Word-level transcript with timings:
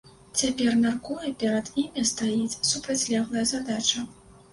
Цяпер, 0.39 0.69
мяркую, 0.85 1.17
перад 1.43 1.69
імі 1.81 2.05
стаіць 2.11 2.59
супрацьлеглая 2.71 3.45
задача. 3.53 4.05